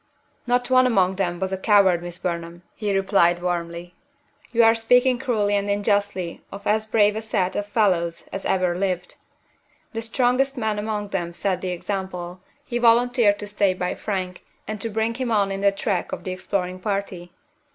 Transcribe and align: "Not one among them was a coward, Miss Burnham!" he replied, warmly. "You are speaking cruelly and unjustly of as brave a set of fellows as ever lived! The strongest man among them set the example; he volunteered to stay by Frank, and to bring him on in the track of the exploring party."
"Not 0.47 0.71
one 0.71 0.87
among 0.87 1.17
them 1.17 1.39
was 1.39 1.51
a 1.53 1.59
coward, 1.59 2.01
Miss 2.01 2.17
Burnham!" 2.17 2.63
he 2.73 2.91
replied, 2.97 3.37
warmly. 3.39 3.93
"You 4.51 4.63
are 4.63 4.73
speaking 4.73 5.19
cruelly 5.19 5.55
and 5.55 5.69
unjustly 5.69 6.41
of 6.51 6.65
as 6.65 6.87
brave 6.87 7.15
a 7.15 7.21
set 7.21 7.55
of 7.55 7.67
fellows 7.67 8.27
as 8.33 8.43
ever 8.43 8.75
lived! 8.75 9.17
The 9.93 10.01
strongest 10.01 10.57
man 10.57 10.79
among 10.79 11.09
them 11.09 11.35
set 11.35 11.61
the 11.61 11.69
example; 11.69 12.41
he 12.65 12.79
volunteered 12.79 13.37
to 13.37 13.45
stay 13.45 13.75
by 13.75 13.93
Frank, 13.93 14.41
and 14.67 14.81
to 14.81 14.89
bring 14.89 15.13
him 15.13 15.29
on 15.31 15.51
in 15.51 15.61
the 15.61 15.71
track 15.71 16.11
of 16.11 16.23
the 16.23 16.31
exploring 16.31 16.79
party." 16.79 17.31